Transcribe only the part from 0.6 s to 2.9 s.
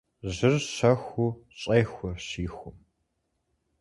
щэхуу щӏехур щихум.